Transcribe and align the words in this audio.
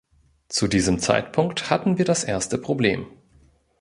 Zu 0.49 0.67
diesem 0.67 0.97
Zeitpunkt 0.97 1.69
hatten 1.69 1.99
wir 1.99 2.05
das 2.05 2.23
erste 2.23 2.57
Problem. 2.57 3.05